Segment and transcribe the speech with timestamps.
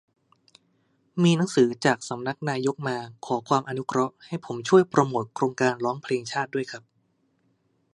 [1.23, 6.83] มีหนังสือจากสำนักนายกมา "ขอความอนุเคราะห์" ให้ผมช่วยโปรโมตโครงการร้องเพลงชาติด้วยครับ-"